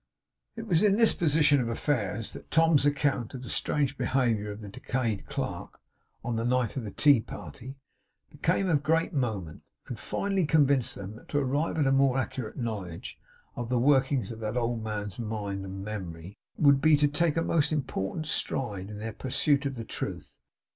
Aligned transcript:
It 0.55 0.65
was 0.65 0.81
in 0.81 0.97
this 0.97 1.13
position 1.13 1.61
of 1.61 1.69
affairs 1.69 2.33
that 2.33 2.49
Tom's 2.49 2.87
account 2.87 3.35
of 3.35 3.43
the 3.43 3.51
strange 3.51 3.99
behaviour 3.99 4.49
of 4.49 4.61
the 4.61 4.67
decayed 4.69 5.27
clerk, 5.27 5.79
on 6.23 6.37
the 6.37 6.43
night 6.43 6.75
of 6.75 6.83
the 6.83 6.89
tea 6.89 7.19
party, 7.21 7.77
became 8.31 8.67
of 8.67 8.81
great 8.81 9.13
moment, 9.13 9.61
and 9.87 9.99
finally 9.99 10.47
convinced 10.47 10.95
them 10.95 11.17
that 11.17 11.27
to 11.29 11.37
arrive 11.37 11.77
at 11.77 11.85
a 11.85 11.91
more 11.91 12.17
accurate 12.17 12.57
knowledge 12.57 13.19
of 13.55 13.69
the 13.69 13.77
workings 13.77 14.31
of 14.31 14.39
that 14.39 14.57
old 14.57 14.83
man's 14.83 15.19
mind 15.19 15.63
and 15.65 15.83
memory, 15.85 16.35
would 16.57 16.81
be 16.81 16.97
to 16.97 17.07
take 17.07 17.37
a 17.37 17.43
most 17.43 17.71
important 17.71 18.25
stride 18.25 18.89
in 18.89 18.97
their 18.97 19.13
pursuit 19.13 19.67
of 19.67 19.75
the 19.75 19.85
truth. 19.85 20.39